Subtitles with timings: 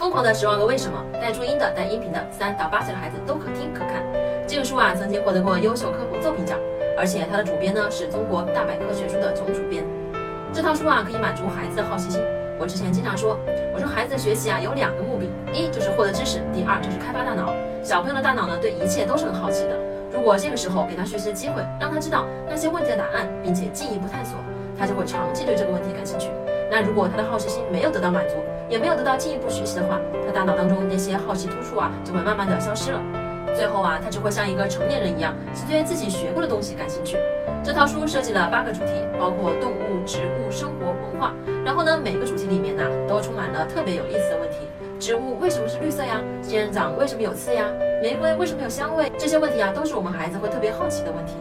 [0.00, 4.02] 疯狂的十万个为什么，带注音的、带音频的，三到八岁的孩子都可听可看。
[4.48, 6.58] 这个书啊，曾经获得过优秀科普作品奖，
[6.96, 9.84] 而且它的主编呢是中国大百科全书的总主编。
[10.54, 12.18] 这套书啊，可以满足孩子的好奇心。
[12.58, 13.38] 我之前经常说，
[13.74, 17.52] 我说孩子学习啊有两个目的，一就是获得知识，第二就是开发大脑。
[17.84, 19.76] 小朋友的大脑呢，对一切都是很好奇的。
[20.10, 24.38] 如果这个时候给他学习的机会，让他知道那些问题的答案，并且进一步探索，
[24.78, 26.30] 他就会长期对这个问题感兴趣。
[26.82, 28.36] 如果他的好奇心没有得到满足，
[28.68, 33.00] 也没有得到进一步学习的话，他大脑当中那些好奇突触啊，就会慢慢的消失了。
[33.56, 37.16] 最后啊，他只会像一个成年人一样，只对自己学过的东西感兴趣。
[37.64, 41.34] 这套书设计了八个主题，包括动物、植物、生活、文化。
[41.64, 44.58] 然后呢，每个主题里面呢，都充满了特别有意思的问题。
[44.98, 46.20] 植物为什么是绿色呀？
[46.42, 47.64] 仙人掌为什么有刺呀？
[48.02, 49.10] 玫瑰为什么有香味？
[49.18, 51.34] 这些问题啊，都是我们孩子会特别好奇的问题。